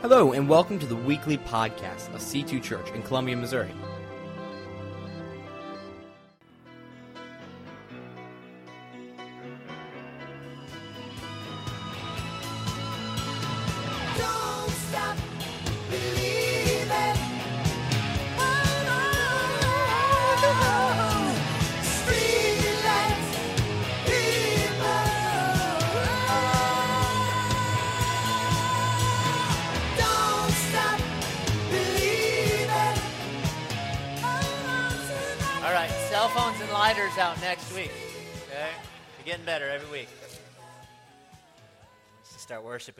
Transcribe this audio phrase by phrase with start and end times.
[0.00, 3.72] Hello, and welcome to the weekly podcast of C2 Church in Columbia, Missouri.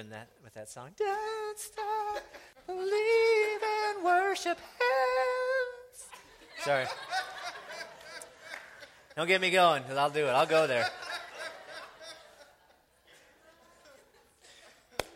[0.06, 0.90] That with that song.
[0.96, 2.22] Don't stop
[2.66, 6.06] believing, worship hands.
[6.60, 6.86] Sorry.
[9.16, 10.30] Don't get me going, because I'll do it.
[10.30, 10.88] I'll go there.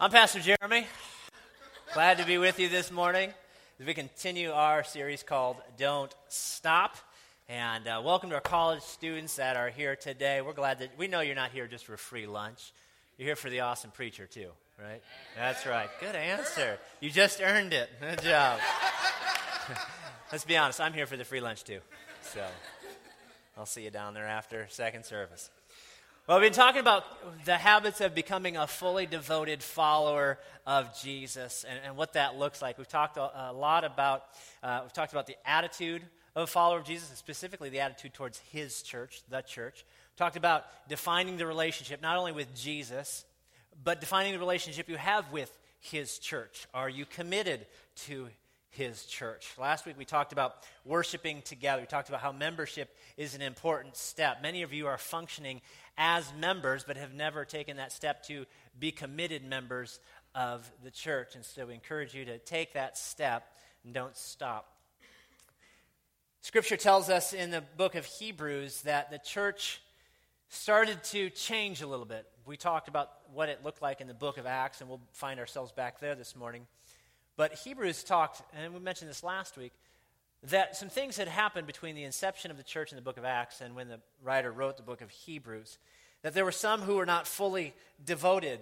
[0.01, 0.87] I'm Pastor Jeremy.
[1.95, 3.33] Glad to be with you this morning
[3.79, 6.97] as we continue our series called Don't Stop.
[7.49, 10.41] And uh, welcome to our college students that are here today.
[10.41, 12.73] We're glad that we know you're not here just for free lunch.
[13.19, 14.49] You're here for the awesome preacher, too,
[14.83, 15.03] right?
[15.37, 15.89] That's right.
[16.01, 16.79] Good answer.
[17.01, 17.89] You just earned it.
[18.01, 18.59] Good job.
[20.33, 21.81] Let's be honest, I'm here for the free lunch, too.
[22.23, 22.45] So
[23.57, 25.51] I'll see you down there after second service.
[26.27, 27.05] Well, we've been talking about
[27.45, 32.63] the habits of becoming a fully devoted follower of Jesus and, and what that looks
[32.63, 32.79] like.
[32.79, 34.25] We've talked a, a lot about,
[34.63, 36.03] uh, we've talked about the attitude
[36.35, 39.85] of a follower of Jesus, specifically the attitude towards his church, the church.
[40.17, 43.25] Talked about defining the relationship not only with Jesus,
[43.83, 46.67] but defining the relationship you have with his church.
[46.73, 47.67] Are you committed
[48.07, 48.29] to
[48.73, 49.53] his church.
[49.59, 50.57] Last week we talked about
[50.87, 51.83] worshiping together.
[51.83, 54.39] We talked about how membership is an important step.
[54.43, 55.61] Many of you are functioning
[55.99, 58.47] as members but have never taken that step to
[58.79, 60.01] be committed members
[60.35, 61.35] of the church.
[61.35, 63.45] And so we encourage you to take that step
[63.85, 64.75] and don't stop.
[66.41, 69.83] Scripture tells us in the book of Hebrews that the church
[70.49, 72.27] started to change a little bit.
[72.45, 75.39] We talked about what it looked like in the book of Acts, and we'll find
[75.39, 76.67] ourselves back there this morning.
[77.37, 79.73] But Hebrews talked, and we mentioned this last week,
[80.45, 83.25] that some things had happened between the inception of the church in the book of
[83.25, 85.79] Acts and when the writer wrote the book of Hebrews.
[86.23, 88.59] That there were some who were not fully devoted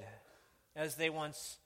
[0.76, 1.56] as they once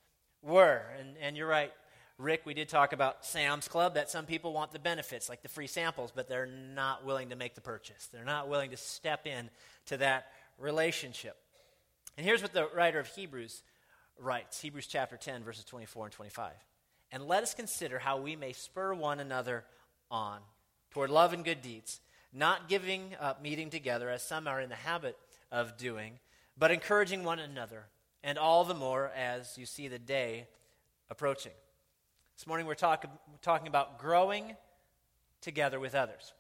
[0.40, 0.82] were.
[0.98, 1.72] And, and you're right,
[2.16, 5.48] Rick, we did talk about Sam's Club, that some people want the benefits, like the
[5.48, 8.08] free samples, but they're not willing to make the purchase.
[8.12, 9.50] They're not willing to step in
[9.86, 11.36] to that relationship.
[12.16, 13.62] And here's what the writer of Hebrews
[14.18, 16.52] writes Hebrews chapter 10, verses 24 and 25.
[17.10, 19.64] And let us consider how we may spur one another
[20.10, 20.38] on
[20.90, 22.00] toward love and good deeds,
[22.32, 25.16] not giving up meeting together as some are in the habit
[25.50, 26.18] of doing,
[26.56, 27.84] but encouraging one another,
[28.22, 30.46] and all the more as you see the day
[31.10, 31.52] approaching.
[32.36, 34.56] This morning we're, talk, we're talking about growing
[35.40, 36.32] together with others.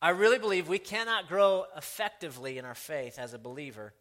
[0.00, 3.92] I really believe we cannot grow effectively in our faith as a believer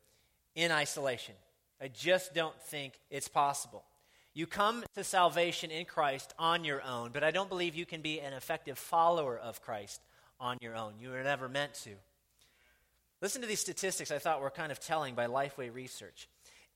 [0.55, 1.35] in isolation.
[1.81, 3.83] I just don't think it's possible.
[4.33, 8.01] You come to salvation in Christ on your own, but I don't believe you can
[8.01, 10.01] be an effective follower of Christ
[10.39, 10.93] on your own.
[10.99, 11.91] You were never meant to.
[13.21, 16.27] Listen to these statistics I thought were kind of telling by Lifeway Research.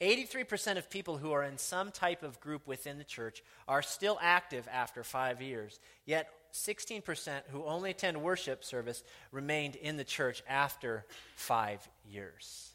[0.01, 4.17] 83% of people who are in some type of group within the church are still
[4.21, 10.41] active after five years, yet 16% who only attend worship service remained in the church
[10.47, 12.71] after five years.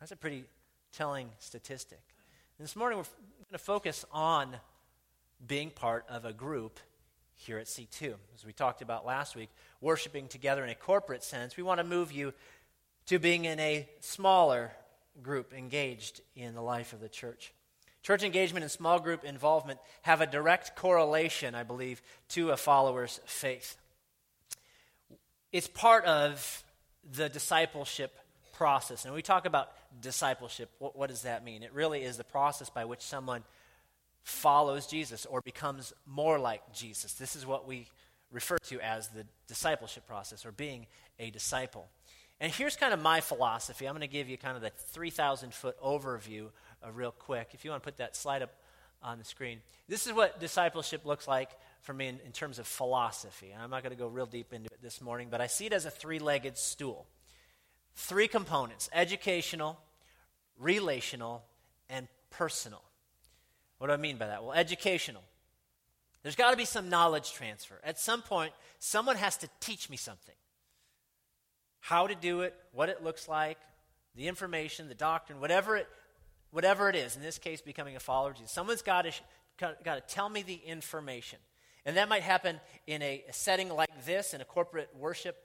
[0.00, 0.44] That's a pretty
[0.92, 2.00] telling statistic.
[2.58, 4.56] And this morning we're going to focus on
[5.46, 6.80] being part of a group
[7.36, 8.14] here at C2.
[8.34, 9.50] As we talked about last week,
[9.82, 12.32] worshiping together in a corporate sense, we want to move you
[13.06, 14.72] to being in a smaller
[15.22, 17.52] group engaged in the life of the church.
[18.02, 22.00] Church engagement and small group involvement have a direct correlation, I believe,
[22.30, 23.76] to a follower's faith.
[25.52, 26.64] It's part of
[27.12, 28.16] the discipleship
[28.54, 29.04] process.
[29.04, 31.62] And we talk about discipleship, what, what, does that mean?
[31.62, 33.42] It really is the process by which someone
[34.22, 37.14] follows Jesus or becomes more like Jesus.
[37.14, 37.86] This is what we
[38.30, 40.86] refer to as the discipleship process or being
[41.18, 41.88] a disciple.
[42.40, 43.86] And here's kind of my philosophy.
[43.86, 46.46] I'm going to give you kind of the 3,000 foot overview
[46.84, 47.50] uh, real quick.
[47.52, 48.52] If you want to put that slide up
[49.02, 49.60] on the screen.
[49.88, 51.50] This is what discipleship looks like
[51.82, 53.50] for me in, in terms of philosophy.
[53.52, 55.66] And I'm not going to go real deep into it this morning, but I see
[55.66, 57.06] it as a three legged stool.
[58.02, 59.78] Three components educational,
[60.58, 61.44] relational,
[61.90, 62.82] and personal.
[63.76, 64.42] What do I mean by that?
[64.42, 65.22] Well, educational.
[66.22, 67.78] There's got to be some knowledge transfer.
[67.84, 70.34] At some point, someone has to teach me something
[71.78, 73.58] how to do it, what it looks like,
[74.14, 75.86] the information, the doctrine, whatever it
[76.52, 79.12] whatever it is, in this case, becoming a follower of Jesus, someone's got to,
[79.84, 81.38] got to tell me the information.
[81.84, 85.36] And that might happen in a, a setting like this, in a corporate worship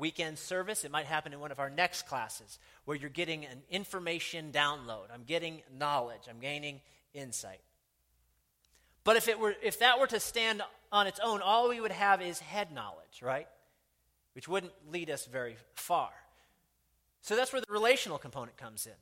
[0.00, 0.84] weekend service.
[0.84, 5.12] It might happen in one of our next classes where you're getting an information download.
[5.14, 6.80] I'm getting knowledge, I'm gaining
[7.14, 7.60] insight.
[9.04, 11.92] But if, it were, if that were to stand on its own, all we would
[11.92, 13.46] have is head knowledge, right?
[14.34, 16.10] Which wouldn't lead us very far.
[17.22, 18.92] So that's where the relational component comes in.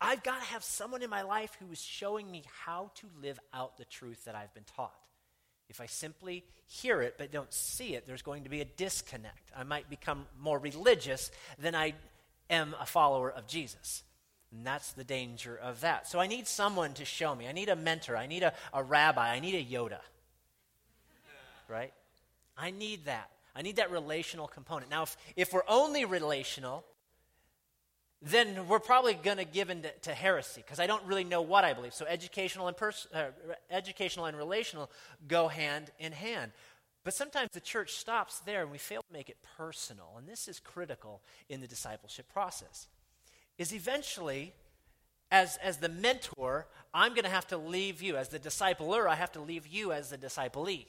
[0.00, 3.38] I've got to have someone in my life who is showing me how to live
[3.52, 4.94] out the truth that I've been taught.
[5.70, 9.52] If I simply hear it but don't see it, there's going to be a disconnect.
[9.56, 11.94] I might become more religious than I
[12.50, 14.02] am a follower of Jesus.
[14.52, 16.08] And that's the danger of that.
[16.08, 17.46] So I need someone to show me.
[17.46, 18.16] I need a mentor.
[18.16, 19.30] I need a, a rabbi.
[19.30, 20.00] I need a Yoda.
[21.68, 21.92] Right?
[22.58, 23.30] I need that.
[23.54, 24.90] I need that relational component.
[24.90, 26.84] Now, if, if we're only relational,
[28.22, 31.40] then we're probably going to give in to, to heresy because I don't really know
[31.40, 31.94] what I believe.
[31.94, 33.28] So educational and pers- uh,
[33.70, 34.90] educational and relational
[35.26, 36.52] go hand in hand.
[37.02, 40.16] But sometimes the church stops there and we fail to make it personal.
[40.18, 42.88] And this is critical in the discipleship process.
[43.56, 44.52] Is eventually,
[45.30, 48.16] as, as the mentor, I'm going to have to leave you.
[48.16, 50.86] As the discipler, I have to leave you as the disciplee.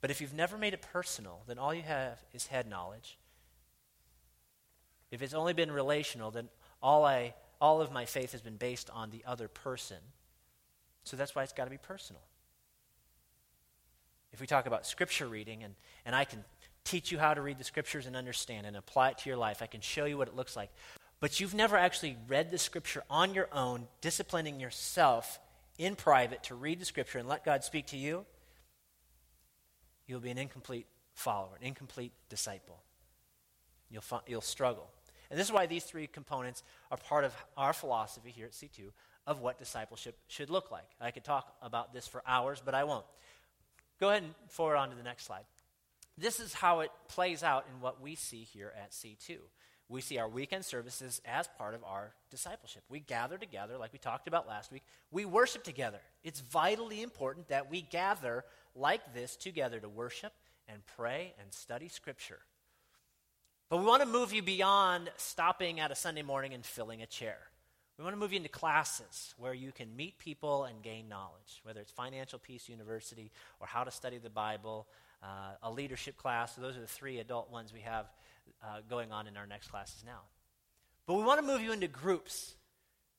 [0.00, 3.18] But if you've never made it personal, then all you have is head knowledge
[5.14, 6.48] if it's only been relational, then
[6.82, 9.98] all, I, all of my faith has been based on the other person.
[11.04, 12.22] So that's why it's got to be personal.
[14.32, 15.74] If we talk about scripture reading, and,
[16.04, 16.44] and I can
[16.82, 19.62] teach you how to read the scriptures and understand and apply it to your life,
[19.62, 20.70] I can show you what it looks like.
[21.20, 25.38] But you've never actually read the scripture on your own, disciplining yourself
[25.78, 28.24] in private to read the scripture and let God speak to you,
[30.06, 32.82] you'll be an incomplete follower, an incomplete disciple.
[33.90, 34.88] You'll, you'll struggle.
[35.30, 38.90] And this is why these three components are part of our philosophy here at C2
[39.26, 40.88] of what discipleship should look like.
[41.00, 43.06] I could talk about this for hours, but I won't.
[44.00, 45.44] Go ahead and forward on to the next slide.
[46.16, 49.38] This is how it plays out in what we see here at C2.
[49.88, 52.82] We see our weekend services as part of our discipleship.
[52.88, 54.82] We gather together, like we talked about last week.
[55.10, 56.00] We worship together.
[56.22, 58.44] It's vitally important that we gather
[58.74, 60.32] like this together to worship
[60.68, 62.40] and pray and study Scripture.
[63.74, 67.06] But we want to move you beyond stopping at a Sunday morning and filling a
[67.06, 67.36] chair.
[67.98, 71.60] We want to move you into classes where you can meet people and gain knowledge,
[71.64, 74.86] whether it's Financial Peace University or how to study the Bible,
[75.24, 76.54] uh, a leadership class.
[76.54, 78.06] So those are the three adult ones we have
[78.62, 80.20] uh, going on in our next classes now.
[81.08, 82.54] But we want to move you into groups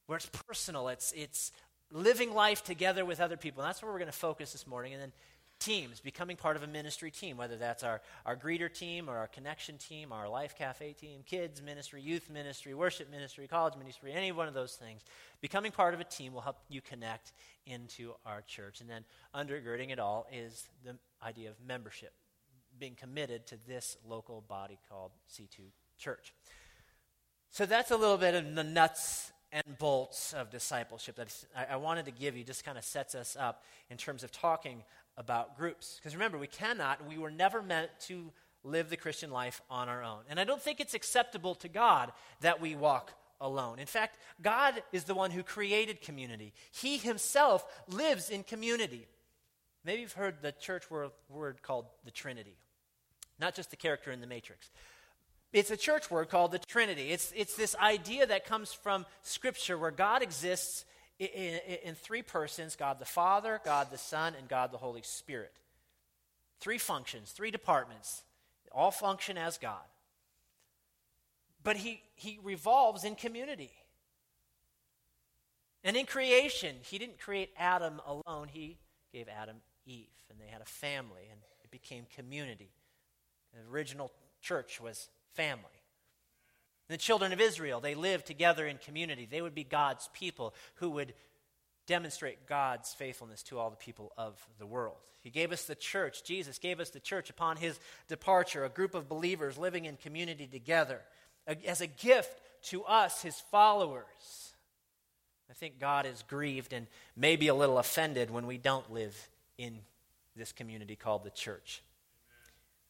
[0.05, 1.51] where it's personal, it's, it's
[1.91, 3.61] living life together with other people.
[3.61, 4.93] And that's where we're going to focus this morning.
[4.93, 5.11] And then
[5.59, 9.27] teams, becoming part of a ministry team, whether that's our, our greeter team or our
[9.27, 14.31] connection team, our Life Cafe team, kids ministry, youth ministry, worship ministry, college ministry, any
[14.31, 15.01] one of those things.
[15.41, 17.31] Becoming part of a team will help you connect
[17.65, 18.81] into our church.
[18.81, 22.13] And then undergirding it all is the idea of membership,
[22.79, 26.33] being committed to this local body called C2 Church.
[27.49, 31.75] So that's a little bit of the nuts and bolts of discipleship that I, I
[31.77, 34.83] wanted to give you, just kind of sets us up in terms of talking
[35.17, 35.95] about groups.
[35.97, 38.31] Because remember, we cannot, we were never meant to
[38.63, 40.21] live the Christian life on our own.
[40.29, 43.79] And I don't think it's acceptable to God that we walk alone.
[43.79, 49.07] In fact, God is the one who created community, He Himself lives in community.
[49.83, 52.57] Maybe you've heard the church word, called the Trinity,
[53.39, 54.71] not just the character in the Matrix.
[55.53, 57.11] It's a church word called the Trinity.
[57.11, 60.85] It's, it's this idea that comes from Scripture where God exists
[61.19, 65.01] in, in, in three persons God the Father, God the Son, and God the Holy
[65.01, 65.53] Spirit.
[66.59, 68.23] Three functions, three departments,
[68.71, 69.85] all function as God.
[71.63, 73.71] But he, he revolves in community.
[75.83, 78.77] And in creation, he didn't create Adam alone, he
[79.13, 82.71] gave Adam Eve, and they had a family, and it became community.
[83.53, 85.63] The original church was family.
[86.87, 89.27] The children of Israel, they lived together in community.
[89.29, 91.13] They would be God's people who would
[91.87, 94.97] demonstrate God's faithfulness to all the people of the world.
[95.21, 96.23] He gave us the church.
[96.23, 100.47] Jesus gave us the church upon his departure, a group of believers living in community
[100.47, 101.01] together
[101.65, 104.53] as a gift to us, his followers.
[105.49, 109.79] I think God is grieved and maybe a little offended when we don't live in
[110.35, 111.81] this community called the church.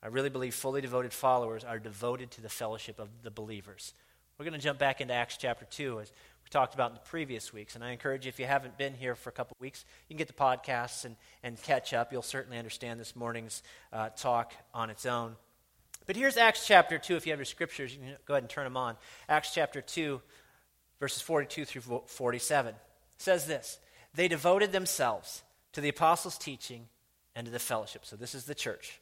[0.05, 3.91] I really believe fully devoted followers are devoted to the fellowship of the believers.
[4.37, 6.11] We're going to jump back into Acts chapter 2 as
[6.43, 7.73] we talked about in the previous weeks.
[7.73, 10.19] And I encourage you, if you haven't been here for a couple weeks, you can
[10.19, 12.13] get the podcasts and, and catch up.
[12.13, 15.37] You'll certainly understand this morning's uh, talk on its own.
[16.05, 17.15] But here's Acts chapter 2.
[17.15, 18.97] If you have your scriptures, you can go ahead and turn them on.
[19.27, 20.21] Acts chapter 2,
[20.99, 22.75] verses 42 through 47,
[23.17, 23.79] says this
[24.13, 25.41] They devoted themselves
[25.73, 26.89] to the apostles' teaching
[27.35, 28.05] and to the fellowship.
[28.05, 28.99] So this is the church.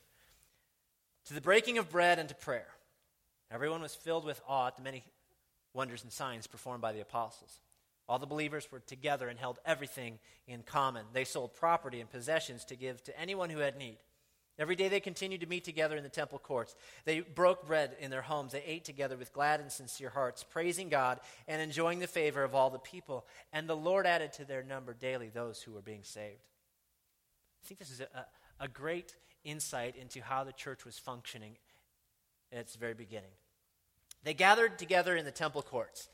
[1.27, 2.67] To the breaking of bread and to prayer.
[3.51, 5.03] Everyone was filled with awe at the many
[5.73, 7.59] wonders and signs performed by the apostles.
[8.09, 11.05] All the believers were together and held everything in common.
[11.13, 13.97] They sold property and possessions to give to anyone who had need.
[14.59, 16.75] Every day they continued to meet together in the temple courts.
[17.05, 18.51] They broke bread in their homes.
[18.51, 22.53] They ate together with glad and sincere hearts, praising God and enjoying the favor of
[22.53, 23.25] all the people.
[23.51, 26.43] And the Lord added to their number daily those who were being saved.
[27.63, 28.25] I think this is a,
[28.59, 31.57] a great insight into how the church was functioning
[32.51, 33.31] at its very beginning.
[34.23, 36.09] They gathered together in the temple courts.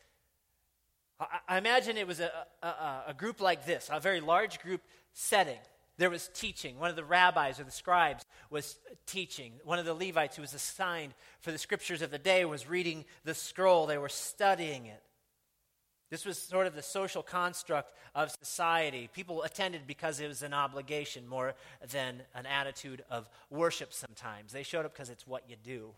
[1.19, 2.31] I, I imagine it was a,
[2.63, 4.81] a, a group like this, a very large group
[5.13, 5.59] setting.
[5.97, 6.79] There was teaching.
[6.79, 9.53] One of the rabbis or the scribes was teaching.
[9.65, 13.03] One of the Levites who was assigned for the scriptures of the day was reading
[13.25, 13.85] the scroll.
[13.85, 15.03] They were studying it.
[16.09, 19.09] This was sort of the social construct of society.
[19.13, 21.53] People attended because it was an obligation more
[21.91, 24.51] than an attitude of worship sometimes.
[24.51, 25.91] They showed up because it's what you do.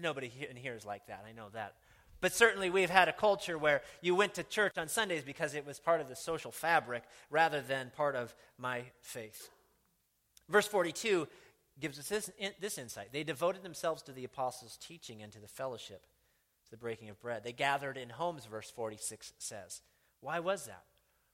[0.00, 1.24] Nobody in here is like that.
[1.26, 1.74] I know that.
[2.20, 5.66] But certainly, we've had a culture where you went to church on Sundays because it
[5.66, 9.48] was part of the social fabric rather than part of my faith.
[10.48, 11.26] Verse 42
[11.80, 13.08] gives us this, this insight.
[13.10, 16.04] They devoted themselves to the apostles' teaching and to the fellowship,
[16.70, 17.44] the breaking of bread.
[17.44, 19.82] They gathered in homes, verse 46 says.
[20.20, 20.84] Why was that?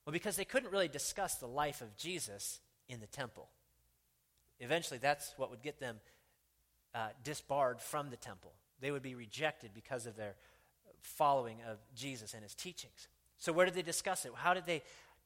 [0.05, 3.49] Well, because they couldn't really discuss the life of Jesus in the temple.
[4.61, 5.97] Eventually, that's what would get them
[6.95, 8.53] uh, disbarred from the temple.
[8.81, 10.35] They would be rejected because of their
[11.01, 13.09] following of Jesus and his teachings.
[13.39, 14.33] So, where did they discuss it?
[14.35, 14.83] How did they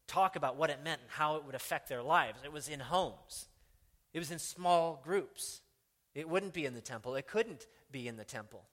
[0.06, 2.38] talk about what it meant and how it would affect their lives?
[2.44, 3.48] It was in homes,
[4.12, 5.60] it was in small groups.
[6.12, 8.64] It wouldn't be in the temple, it couldn't be in the temple.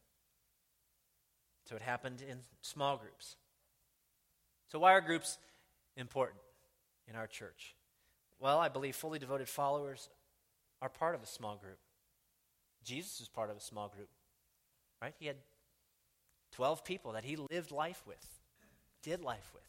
[1.67, 3.36] So, it happened in small groups.
[4.71, 5.38] So, why are groups
[5.95, 6.39] important
[7.07, 7.75] in our church?
[8.39, 10.09] Well, I believe fully devoted followers
[10.81, 11.79] are part of a small group.
[12.83, 14.09] Jesus was part of a small group,
[15.01, 15.13] right?
[15.19, 15.38] He had
[16.53, 18.39] 12 people that he lived life with,
[19.03, 19.63] did life with.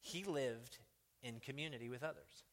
[0.00, 0.78] He lived
[1.22, 2.44] in community with others.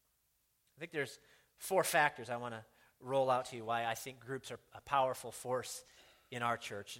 [0.76, 1.18] I think there's
[1.58, 2.64] four factors I want to
[3.00, 5.84] roll out to you why I think groups are a powerful force
[6.30, 6.98] in our church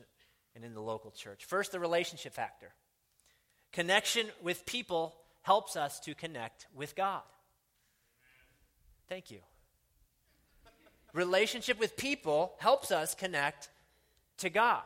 [0.55, 1.45] and in the local church.
[1.45, 2.73] First, the relationship factor.
[3.73, 7.23] Connection with people helps us to connect with God.
[9.09, 9.41] Thank you.
[11.13, 13.69] Relationship with people helps us connect
[14.39, 14.83] to God.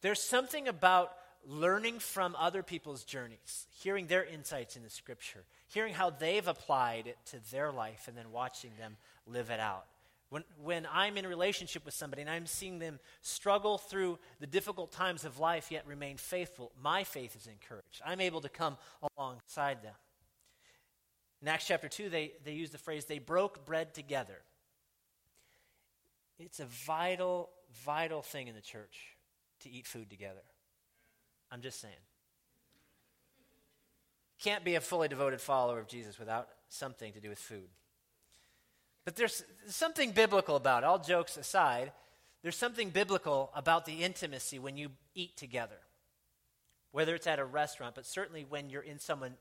[0.00, 1.12] There's something about
[1.46, 7.06] learning from other people's journeys, hearing their insights in the scripture, hearing how they've applied
[7.06, 8.96] it to their life, and then watching them
[9.26, 9.86] live it out.
[10.30, 14.92] When, when I'm in relationship with somebody and I'm seeing them struggle through the difficult
[14.92, 18.02] times of life yet remain faithful, my faith is encouraged.
[18.04, 18.76] I'm able to come
[19.16, 19.94] alongside them.
[21.40, 24.38] In Acts chapter 2, they, they use the phrase, they broke bread together.
[26.38, 27.50] It's a vital,
[27.84, 29.16] vital thing in the church
[29.60, 30.42] to eat food together.
[31.50, 31.94] I'm just saying.
[34.40, 37.68] Can't be a fully devoted follower of Jesus without something to do with food.
[39.08, 40.86] But there's something biblical about it.
[40.86, 41.92] All jokes aside,
[42.42, 45.78] there's something biblical about the intimacy when you eat together.
[46.92, 49.32] Whether it's at a restaurant, but certainly when you're in someone,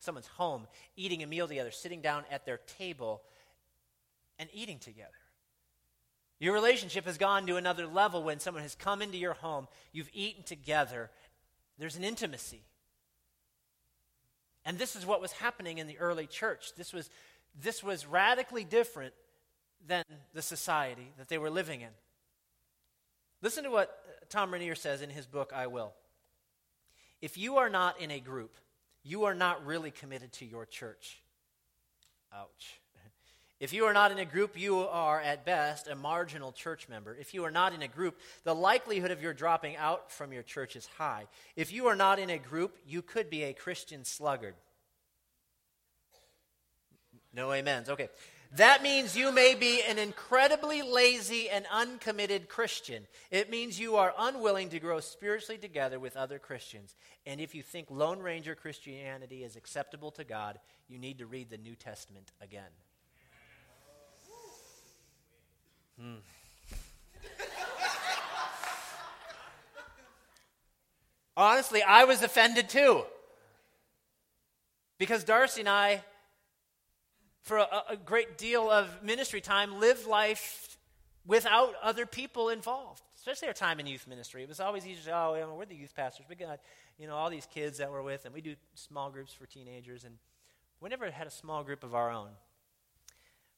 [0.00, 3.22] someone's home, eating a meal together, sitting down at their table,
[4.40, 5.10] and eating together.
[6.40, 10.10] Your relationship has gone to another level when someone has come into your home, you've
[10.12, 11.12] eaten together,
[11.78, 12.64] there's an intimacy.
[14.64, 16.74] And this is what was happening in the early church.
[16.76, 17.10] This was,
[17.60, 19.14] this was radically different
[19.86, 21.90] than the society that they were living in.
[23.42, 25.92] Listen to what Tom Rainer says in his book, I Will.
[27.20, 28.54] If you are not in a group,
[29.02, 31.22] you are not really committed to your church.
[32.32, 32.80] Ouch.
[33.62, 37.14] If you are not in a group, you are at best a marginal church member.
[37.14, 40.42] If you are not in a group, the likelihood of your dropping out from your
[40.42, 41.26] church is high.
[41.54, 44.54] If you are not in a group, you could be a Christian sluggard.
[47.32, 47.88] No amens.
[47.88, 48.08] Okay.
[48.56, 53.06] That means you may be an incredibly lazy and uncommitted Christian.
[53.30, 56.94] It means you are unwilling to grow spiritually together with other Christians.
[57.24, 61.48] And if you think Lone Ranger Christianity is acceptable to God, you need to read
[61.48, 62.62] the New Testament again.
[65.98, 66.16] Hmm.
[71.34, 73.02] Honestly, I was offended too.
[74.98, 76.04] Because Darcy and I,
[77.42, 80.78] for a, a, great deal of ministry time, lived life
[81.26, 83.02] without other people involved.
[83.16, 84.42] especially our time in youth ministry.
[84.42, 86.26] It was always easy to oh, you know, we're the youth pastors.
[86.28, 86.60] We got,
[86.98, 90.04] you know, all these kids that we're with, and we do small groups for teenagers.
[90.04, 90.14] And
[90.80, 92.28] we never had a small group of our own.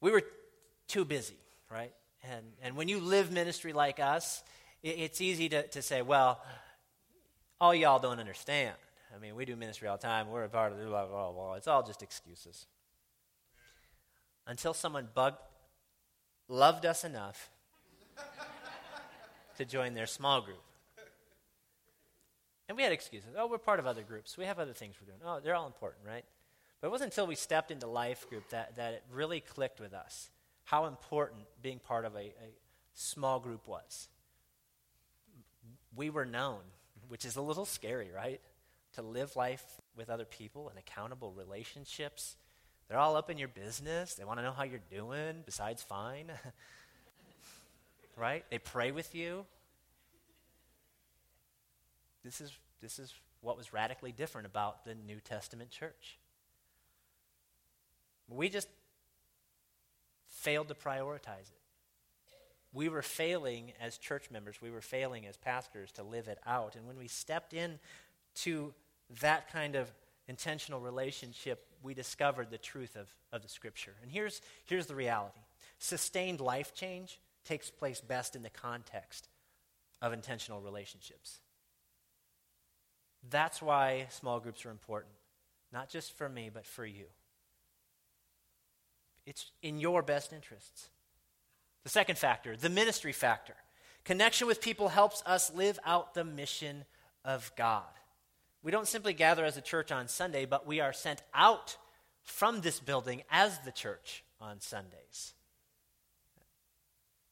[0.01, 0.23] We were
[0.89, 1.39] too busy,
[1.71, 1.93] right?
[2.23, 4.43] And, and when you live ministry like us,
[4.83, 6.41] it, it's easy to, to say, well,
[7.61, 8.75] all y'all don't understand.
[9.15, 10.31] I mean, we do ministry all the time.
[10.31, 11.55] We're a part of blah, blah, blah.
[11.55, 12.67] It's all just excuses.
[14.47, 15.39] Until someone bugged,
[16.49, 17.51] loved us enough
[19.57, 20.63] to join their small group.
[22.69, 23.31] And we had excuses.
[23.37, 24.37] Oh, we're part of other groups.
[24.39, 25.21] We have other things we're doing.
[25.25, 26.25] Oh, they're all important, right?
[26.81, 29.93] But it wasn't until we stepped into life group that, that it really clicked with
[29.93, 30.31] us
[30.65, 32.53] how important being part of a, a
[32.95, 34.09] small group was.
[35.95, 36.61] We were known,
[37.09, 38.41] which is a little scary, right?
[38.95, 39.65] To live life
[39.97, 42.37] with other people and accountable relationships.
[42.89, 44.15] They're all up in your business.
[44.15, 46.31] They want to know how you're doing, besides fine.
[48.17, 48.45] right?
[48.51, 49.47] They pray with you.
[52.25, 56.19] This is, this is what was radically different about the New Testament church.
[58.29, 58.69] We just
[60.29, 61.61] failed to prioritize it.
[62.73, 66.75] We were failing as church members, we were failing as pastors to live it out.
[66.75, 67.79] And when we stepped in
[68.37, 68.75] to
[69.21, 69.93] that kind of
[70.29, 73.95] intentional relationship, we discovered the truth of, of the scripture.
[74.03, 75.41] And here's, here's the reality
[75.79, 79.29] sustained life change takes place best in the context
[80.01, 81.41] of intentional relationships.
[83.31, 85.15] That's why small groups are important,
[85.73, 87.07] not just for me, but for you.
[89.27, 90.89] It's in your best interests.
[91.83, 93.55] The second factor, the ministry factor.
[94.05, 96.85] Connection with people helps us live out the mission
[97.25, 97.85] of God.
[98.65, 101.77] We don't simply gather as a church on Sunday, but we are sent out
[102.23, 105.35] from this building as the church on Sundays.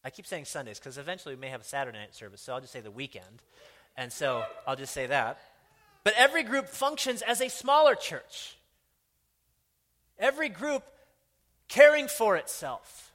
[0.05, 2.61] I keep saying Sundays because eventually we may have a Saturday night service, so I'll
[2.61, 3.43] just say the weekend.
[3.97, 5.41] And so I'll just say that.
[6.05, 8.59] But every group functions as a smaller church.
[10.19, 10.85] Every group
[11.67, 13.11] caring for itself,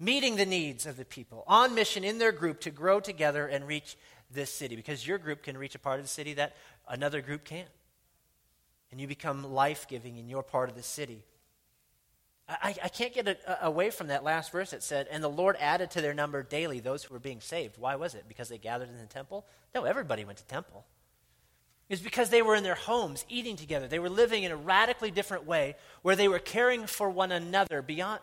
[0.00, 3.66] meeting the needs of the people, on mission in their group to grow together and
[3.66, 3.96] reach
[4.30, 4.76] this city.
[4.76, 6.56] Because your group can reach a part of the city that
[6.88, 7.68] another group can't.
[8.90, 11.24] And you become life giving in your part of the city.
[12.48, 15.28] I, I can't get a, a, away from that last verse that said, And the
[15.28, 17.76] Lord added to their number daily those who were being saved.
[17.76, 18.24] Why was it?
[18.26, 19.46] Because they gathered in the temple?
[19.74, 20.86] No, everybody went to temple.
[21.90, 23.88] It's because they were in their homes eating together.
[23.88, 27.82] They were living in a radically different way where they were caring for one another
[27.82, 28.20] beyond.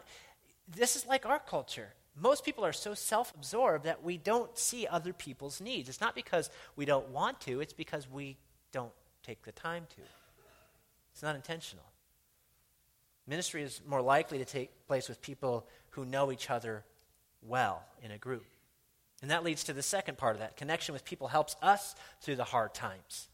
[0.67, 1.93] This is like our culture.
[2.17, 5.89] Most people are so self absorbed that we don't see other people's needs.
[5.89, 8.37] It's not because we don't want to, it's because we
[8.71, 10.01] don't take the time to.
[11.11, 11.85] It's not intentional.
[13.27, 16.83] Ministry is more likely to take place with people who know each other
[17.41, 18.45] well in a group.
[19.21, 20.57] And that leads to the second part of that.
[20.57, 23.29] Connection with people helps us through the hard times.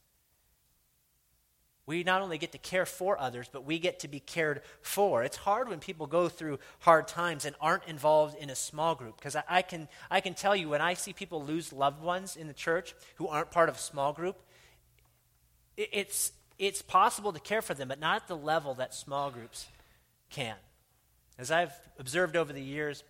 [1.86, 5.24] We not only get to care for others, but we get to be cared for.
[5.24, 9.17] It's hard when people go through hard times and aren't involved in a small group.
[9.17, 12.36] Because I, I, can, I can tell you, when I see people lose loved ones
[12.36, 14.38] in the church who aren't part of a small group,
[15.76, 19.32] it, it's, it's possible to care for them, but not at the level that small
[19.32, 19.67] groups
[20.30, 20.56] can.
[21.39, 23.04] As I've observed over the years,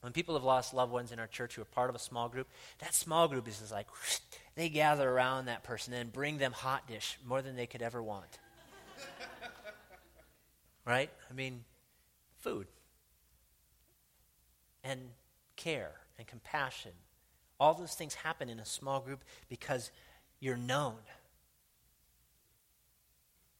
[0.00, 2.28] when people have lost loved ones in our church who are part of a small
[2.28, 2.46] group,
[2.78, 3.86] that small group is like,
[4.54, 8.02] they gather around that person and bring them hot dish more than they could ever
[8.02, 8.38] want.
[10.84, 11.10] right?
[11.30, 11.64] I mean,
[12.40, 12.66] food
[14.82, 15.00] and
[15.56, 16.92] care and compassion.
[17.58, 19.90] All those things happen in a small group because
[20.40, 20.96] you're known.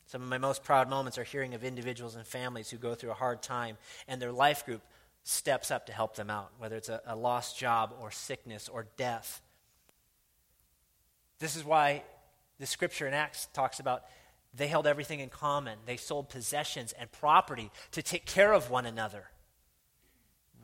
[0.06, 3.10] Some of my most proud moments are hearing of individuals and families who go through
[3.10, 4.82] a hard time, and their life group
[5.24, 8.86] steps up to help them out, whether it's a, a lost job or sickness or
[8.96, 9.40] death.
[11.38, 12.02] This is why
[12.58, 14.04] the scripture in Acts talks about
[14.56, 15.78] they held everything in common.
[15.84, 19.24] They sold possessions and property to take care of one another.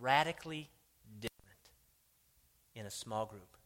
[0.00, 0.70] Radically
[1.18, 1.58] different
[2.74, 3.56] in a small group.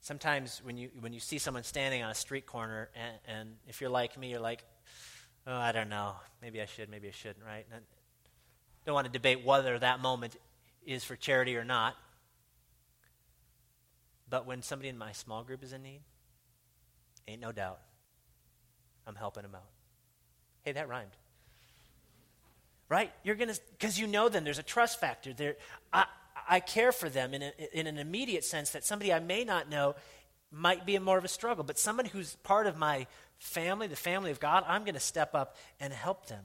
[0.00, 3.80] Sometimes when you, when you see someone standing on a street corner, and, and if
[3.80, 4.64] you're like me, you're like,
[5.46, 6.14] oh, I don't know.
[6.42, 7.66] Maybe I should, maybe I shouldn't, right?
[7.72, 10.36] And I don't want to debate whether that moment
[10.84, 11.96] is for charity or not.
[14.30, 16.00] But when somebody in my small group is in need,
[17.26, 17.80] ain't no doubt,
[19.06, 19.68] I'm helping them out.
[20.62, 21.10] Hey, that rhymed.
[22.88, 23.12] Right?
[23.24, 25.32] You're going to, because you know them, there's a trust factor.
[25.32, 25.56] There,
[25.92, 26.06] I,
[26.48, 29.68] I care for them in, a, in an immediate sense that somebody I may not
[29.68, 29.96] know
[30.52, 31.64] might be more of a struggle.
[31.64, 33.06] But someone who's part of my
[33.38, 36.44] family, the family of God, I'm going to step up and help them.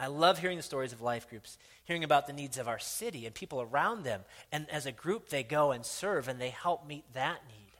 [0.00, 3.26] I love hearing the stories of life groups, hearing about the needs of our city
[3.26, 4.22] and people around them.
[4.50, 7.72] And as a group, they go and serve and they help meet that need.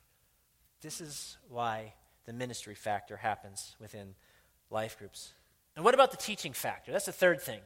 [0.83, 1.95] This is why
[2.27, 4.15] the ministry factor happens within
[4.71, 5.33] life groups.
[5.77, 6.93] And what about the teaching factor?
[6.93, 7.61] That's the third thing.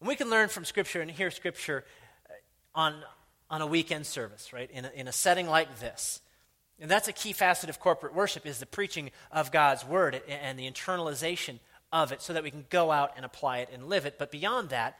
[0.00, 1.84] We can learn from Scripture and hear Scripture
[2.28, 2.32] uh,
[2.74, 3.02] on,
[3.50, 4.70] on a weekend service, right?
[4.70, 6.20] In a, in a setting like this.
[6.80, 10.58] And that's a key facet of corporate worship is the preaching of God's word and
[10.58, 11.58] the internalization
[11.92, 14.18] of it so that we can go out and apply it and live it.
[14.18, 14.98] But beyond that,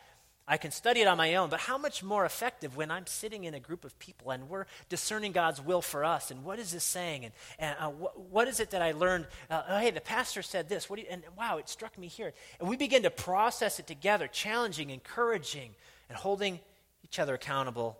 [0.50, 3.44] I can study it on my own, but how much more effective when I'm sitting
[3.44, 6.72] in a group of people and we're discerning God's will for us and what is
[6.72, 9.26] this saying and, and uh, wh- what is it that I learned?
[9.50, 10.88] Uh, oh, hey, the pastor said this.
[10.88, 12.32] What do you, and wow, it struck me here.
[12.58, 15.74] And we begin to process it together, challenging, encouraging,
[16.08, 16.60] and holding
[17.04, 17.98] each other accountable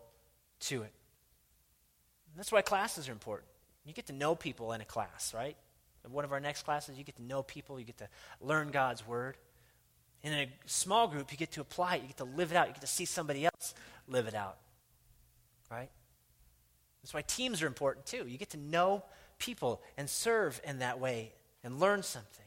[0.61, 0.93] to it.
[2.31, 3.49] And that's why classes are important.
[3.85, 5.57] You get to know people in a class, right?
[6.11, 8.09] One of our next classes, you get to know people, you get to
[8.41, 9.37] learn God's word.
[10.25, 12.57] And in a small group, you get to apply it, you get to live it
[12.57, 13.75] out, you get to see somebody else
[14.09, 14.59] live it out.
[15.71, 15.91] Right?
[17.03, 18.25] That's why teams are important too.
[18.27, 19.05] You get to know
[19.39, 22.45] people and serve in that way and learn something.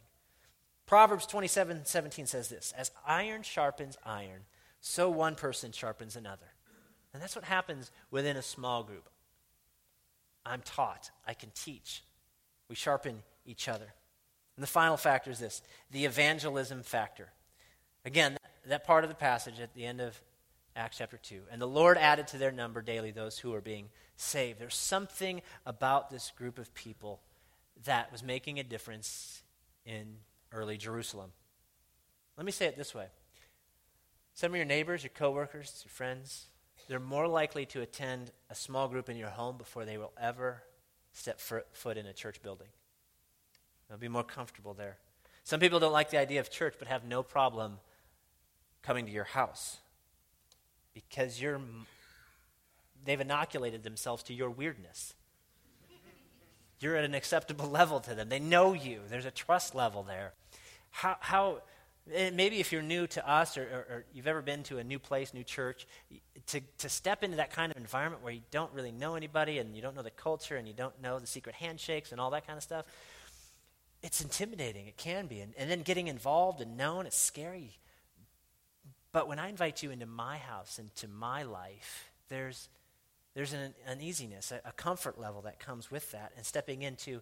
[0.86, 4.42] Proverbs 27 17 says this As iron sharpens iron,
[4.82, 6.48] so one person sharpens another.
[7.14, 9.10] And that's what happens within a small group.
[10.46, 12.04] I'm taught, I can teach.
[12.68, 13.94] We sharpen each other.
[14.56, 17.30] And the final factor is this the evangelism factor.
[18.06, 20.20] Again, that part of the passage at the end of
[20.76, 21.44] Acts chapter 2.
[21.52, 24.60] And the Lord added to their number daily those who were being saved.
[24.60, 27.22] There's something about this group of people
[27.86, 29.44] that was making a difference
[29.86, 30.18] in
[30.52, 31.32] early Jerusalem.
[32.38, 33.08] Let me say it this way
[34.34, 36.48] some of your neighbors, your coworkers, your friends,
[36.88, 40.64] they're more likely to attend a small group in your home before they will ever
[41.14, 42.68] step foot in a church building.
[43.92, 44.96] They'll be more comfortable there.
[45.44, 47.80] Some people don't like the idea of church but have no problem
[48.82, 49.80] coming to your house
[50.94, 51.60] because you're
[53.04, 55.14] they've inoculated themselves to your weirdness.
[56.80, 58.30] You're at an acceptable level to them.
[58.30, 59.02] They know you.
[59.10, 60.32] There's a trust level there.
[60.92, 61.62] How, how
[62.14, 64.86] eh, maybe if you're new to us or, or, or, you've ever been to a
[64.86, 65.86] new place, new church,
[66.48, 69.76] to, to step into that kind of environment where you don't really know anybody and
[69.76, 72.48] you don't know the culture and you don't know the secret handshakes and all that
[72.48, 72.86] kind of stuff,
[74.04, 74.88] it's intimidating.
[74.88, 75.42] It can be.
[75.42, 77.78] And, and then getting involved and known, it's scary.
[79.12, 82.70] But when I invite you into my house, into my life, there's,
[83.34, 86.32] there's an uneasiness, a, a comfort level that comes with that.
[86.36, 87.22] And stepping into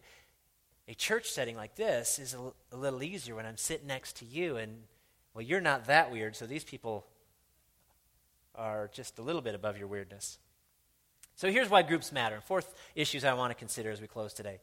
[0.88, 4.26] a church setting like this is a, a little easier when I'm sitting next to
[4.26, 4.84] you and,
[5.34, 7.06] well, you're not that weird, so these people
[8.56, 10.38] are just a little bit above your weirdness.
[11.36, 12.42] So here's why groups matter.
[12.42, 14.60] Fourth issues I want to consider as we close today.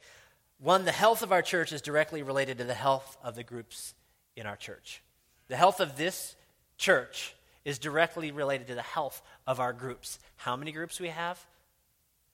[0.59, 3.95] One, the health of our church is directly related to the health of the groups
[4.37, 5.03] in our church.
[5.49, 6.35] The health of this
[6.79, 10.19] church is directly related to the health of our groups.
[10.37, 11.45] How many groups we have?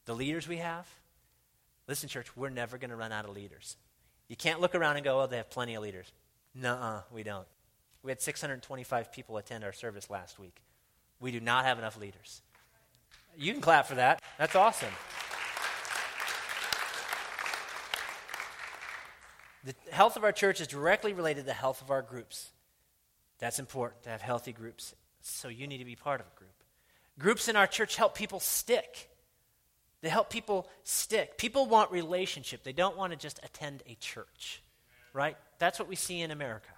[0.05, 0.87] The leaders we have?
[1.89, 3.77] Listen, church, we're never going to run out of leaders.
[4.29, 6.13] You can't look around and go, oh, they have plenty of leaders.
[6.63, 7.47] Uh, we don't.
[8.03, 10.63] We had 625 people attend our service last week.
[11.21, 12.43] We do not have enough leaders.
[13.37, 14.21] You can clap for that.
[14.39, 14.91] That's awesome.
[19.65, 22.51] The health of our church is directly related to the health of our groups.
[23.39, 24.95] That's important to have healthy groups.
[25.21, 26.51] So you need to be part of a group.
[27.19, 29.09] Groups in our church help people stick.
[30.01, 31.39] They help people stick.
[31.39, 32.65] People want relationship.
[32.65, 34.63] They don't want to just attend a church,
[35.13, 35.37] right?
[35.59, 36.71] That's what we see in America.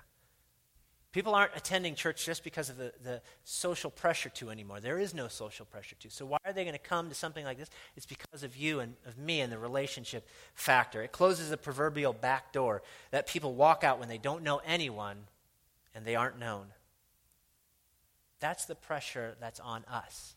[1.14, 4.80] People aren't attending church just because of the, the social pressure to anymore.
[4.80, 6.10] There is no social pressure to.
[6.10, 7.70] So why are they going to come to something like this?
[7.96, 11.04] It's because of you and of me and the relationship factor.
[11.04, 15.18] It closes the proverbial back door that people walk out when they don't know anyone
[15.94, 16.66] and they aren't known.
[18.40, 20.34] That's the pressure that's on us.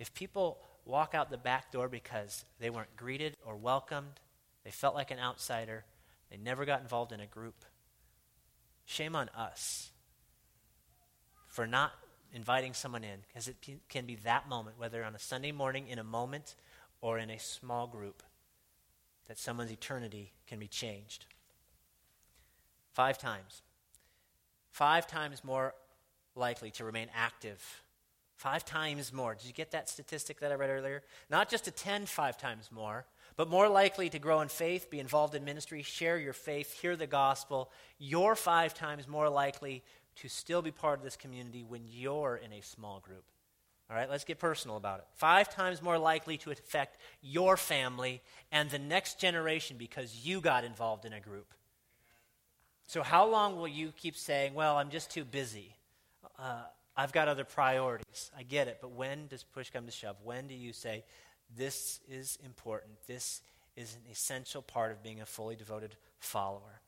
[0.00, 4.18] If people walk out the back door because they weren't greeted or welcomed,
[4.64, 5.84] they felt like an outsider,
[6.32, 7.64] they never got involved in a group,
[8.84, 9.92] shame on us
[11.50, 11.92] for not
[12.32, 13.56] inviting someone in because it
[13.88, 16.54] can be that moment, whether on a Sunday morning in a moment
[17.00, 18.22] or in a small group,
[19.26, 21.26] that someone's eternity can be changed.
[22.92, 23.62] Five times.
[24.70, 25.74] Five times more
[26.36, 27.82] likely to remain active.
[28.36, 29.34] Five times more.
[29.34, 31.02] Did you get that statistic that I read earlier?
[31.30, 35.34] Not just attend five times more, but more likely to grow in faith, be involved
[35.34, 37.70] in ministry, share your faith, hear the gospel.
[37.98, 39.82] You're five times more likely
[40.16, 43.24] to still be part of this community when you're in a small group.
[43.88, 45.06] All right, let's get personal about it.
[45.16, 50.64] Five times more likely to affect your family and the next generation because you got
[50.64, 51.52] involved in a group.
[52.86, 55.74] So, how long will you keep saying, Well, I'm just too busy?
[56.38, 56.62] uh,
[56.96, 58.30] I've got other priorities.
[58.36, 60.16] I get it, but when does push come to shove?
[60.22, 61.04] When do you say,
[61.56, 62.92] this is important?
[63.06, 63.42] This
[63.76, 66.79] is an essential part of being a fully devoted follower.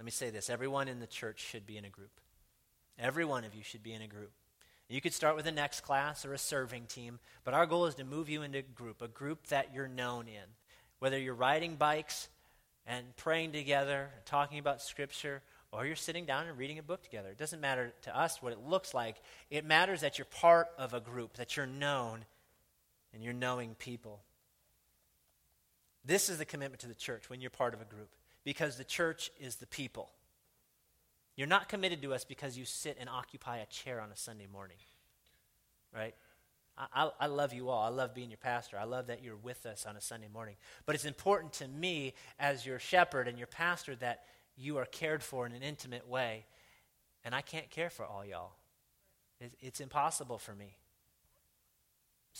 [0.00, 2.22] Let me say this everyone in the church should be in a group.
[2.98, 4.32] Every one of you should be in a group.
[4.88, 7.96] You could start with a next class or a serving team, but our goal is
[7.96, 10.48] to move you into a group, a group that you're known in.
[11.00, 12.30] Whether you're riding bikes
[12.86, 17.28] and praying together, talking about Scripture, or you're sitting down and reading a book together.
[17.28, 19.16] It doesn't matter to us what it looks like.
[19.50, 22.24] It matters that you're part of a group, that you're known,
[23.12, 24.22] and you're knowing people.
[26.06, 28.08] This is the commitment to the church when you're part of a group,
[28.44, 30.10] because the church is the people.
[31.36, 34.46] You're not committed to us because you sit and occupy a chair on a Sunday
[34.50, 34.76] morning,
[35.94, 36.14] right?
[36.94, 37.82] I, I, love you all.
[37.82, 38.78] I love being your pastor.
[38.78, 40.56] I love that you're with us on a Sunday morning.
[40.86, 44.24] But it's important to me, as your shepherd and your pastor, that
[44.56, 46.46] you are cared for in an intimate way.
[47.24, 48.52] And I can't care for all y'all,
[49.40, 50.76] it, it's impossible for me.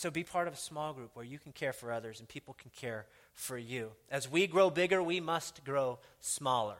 [0.00, 2.54] So be part of a small group where you can care for others and people
[2.54, 3.90] can care for you.
[4.10, 6.78] As we grow bigger, we must grow smaller,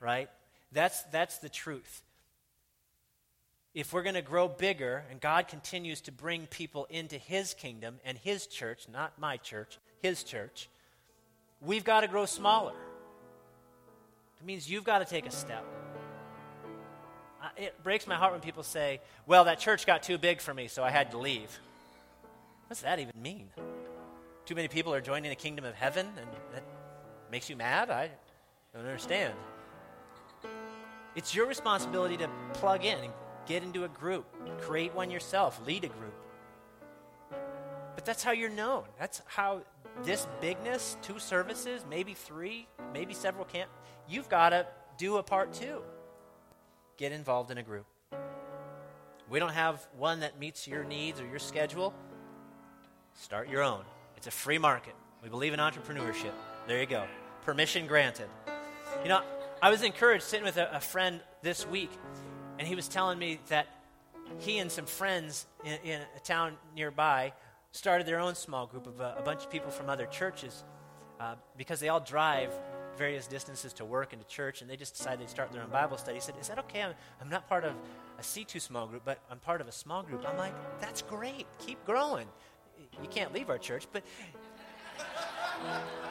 [0.00, 0.30] right?
[0.72, 2.00] That's, that's the truth.
[3.74, 7.96] If we're going to grow bigger and God continues to bring people into His kingdom
[8.06, 10.70] and His church, not my church, His church,
[11.60, 12.72] we've got to grow smaller.
[14.40, 15.66] It means you've got to take a step.
[17.58, 20.68] It breaks my heart when people say, well, that church got too big for me,
[20.68, 21.60] so I had to leave.
[22.66, 23.48] What does that even mean?
[24.44, 26.64] Too many people are joining the kingdom of heaven, and that
[27.30, 27.90] makes you mad?
[27.90, 28.10] I
[28.74, 29.34] don't understand.
[31.14, 33.12] It's your responsibility to plug in and
[33.46, 34.26] get into a group,
[34.60, 36.14] create one yourself, lead a group.
[37.94, 38.82] But that's how you're known.
[38.98, 39.62] That's how
[40.02, 43.70] this bigness, two services, maybe three, maybe several camp,
[44.08, 44.66] you've got to
[44.98, 45.82] do a part two.
[46.96, 47.86] Get involved in a group.
[49.30, 51.94] We don't have one that meets your needs or your schedule.
[53.16, 53.80] Start your own.
[54.18, 54.94] It's a free market.
[55.22, 56.32] We believe in entrepreneurship.
[56.68, 57.04] There you go.
[57.44, 58.28] Permission granted.
[59.02, 59.22] You know,
[59.62, 61.90] I was encouraged sitting with a, a friend this week,
[62.58, 63.68] and he was telling me that
[64.38, 67.32] he and some friends in, in a town nearby
[67.72, 70.62] started their own small group of a, a bunch of people from other churches
[71.18, 72.52] uh, because they all drive
[72.98, 75.70] various distances to work and to church, and they just decided they'd start their own
[75.70, 76.16] Bible study.
[76.16, 76.82] He said, Is that okay?
[76.82, 77.72] I'm, I'm not part of
[78.18, 80.24] a C2 small group, but I'm part of a small group.
[80.28, 81.46] I'm like, That's great.
[81.64, 82.26] Keep growing.
[83.02, 84.02] You can't leave our church, but,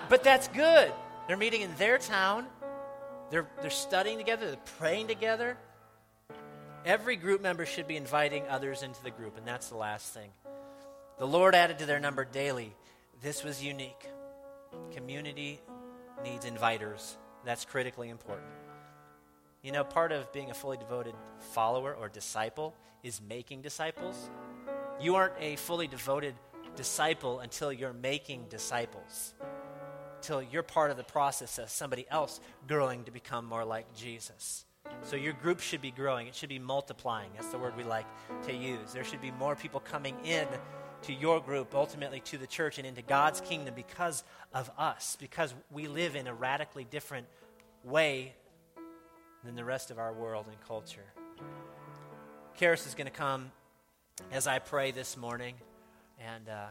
[0.10, 0.92] but that's good.
[1.28, 2.46] They're meeting in their town,
[3.32, 5.58] they're, they're studying together, they're praying together.
[6.86, 10.30] Every group member should be inviting others into the group, and that's the last thing.
[11.18, 12.76] The Lord added to their number daily.
[13.22, 14.06] This was unique.
[14.94, 15.60] Community
[16.24, 17.16] needs inviters.
[17.44, 18.48] That's critically important.
[19.64, 24.30] You know, part of being a fully devoted follower or disciple is making disciples.
[25.00, 26.36] You aren't a fully devoted
[26.76, 29.34] disciple until you're making disciples,
[30.18, 34.66] until you're part of the process of somebody else growing to become more like Jesus.
[35.04, 36.28] So your group should be growing.
[36.28, 37.32] It should be multiplying.
[37.36, 38.06] That's the word we like
[38.46, 38.94] to use.
[38.94, 40.48] There should be more people coming in
[41.04, 45.54] to your group, ultimately to the church and into God's kingdom because of us, because
[45.72, 47.28] we live in a radically different
[47.84, 48.34] way
[49.44, 51.06] than the rest of our world and culture.
[52.60, 53.52] Karis is going to come
[54.32, 55.56] as I pray this morning,
[56.20, 56.68] and uh,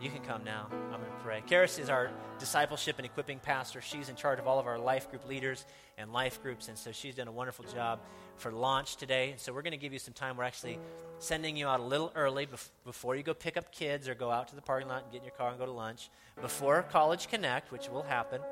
[0.00, 0.66] you can come now.
[0.70, 1.42] I'm going to pray.
[1.48, 3.80] Karis is our discipleship and equipping pastor.
[3.80, 5.64] She's in charge of all of our life group leaders
[5.96, 8.00] and life groups, and so she's done a wonderful job
[8.36, 9.34] for launch today.
[9.38, 10.36] So we're going to give you some time.
[10.36, 10.78] We're actually
[11.18, 14.30] sending you out a little early bef- before you go pick up kids or go
[14.30, 16.10] out to the parking lot and get in your car and go to lunch.
[16.40, 18.42] Before College Connect, which will happen,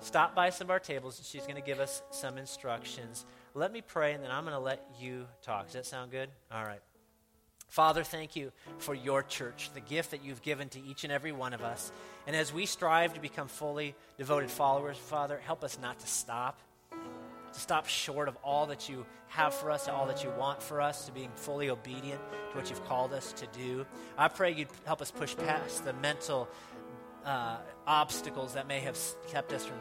[0.00, 3.24] stop by some of our tables and she's going to give us some instructions.
[3.54, 5.66] Let me pray and then I'm going to let you talk.
[5.66, 6.28] Does that sound good?
[6.50, 6.80] All right.
[7.72, 11.32] Father, thank you for your church, the gift that you've given to each and every
[11.32, 11.90] one of us.
[12.26, 16.60] And as we strive to become fully devoted followers, Father, help us not to stop
[17.52, 20.80] to stop short of all that you have for us, all that you want for
[20.80, 23.86] us, to being fully obedient to what you've called us to do.
[24.16, 26.48] I pray you'd help us push past the mental
[27.24, 27.56] uh,
[27.86, 29.78] obstacles that may have kept us from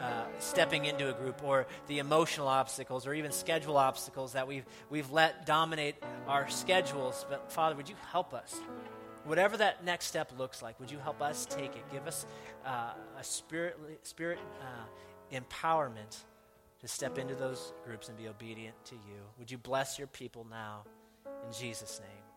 [0.00, 4.66] uh, stepping into a group, or the emotional obstacles, or even schedule obstacles that we've,
[4.90, 7.24] we've let dominate our schedules.
[7.28, 8.60] But Father, would you help us?
[9.24, 11.84] Whatever that next step looks like, would you help us take it?
[11.92, 12.26] Give us
[12.64, 16.16] uh, a spirit, spirit uh, empowerment
[16.80, 19.20] to step into those groups and be obedient to you.
[19.38, 20.84] Would you bless your people now
[21.26, 22.29] in Jesus' name?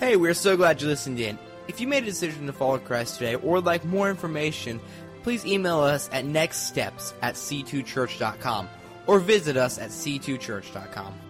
[0.00, 1.38] Hey, we're so glad you listened in.
[1.68, 4.80] If you made a decision to follow Christ today or would like more information,
[5.22, 8.70] please email us at nextsteps at c2church.com
[9.06, 11.29] or visit us at c2church.com.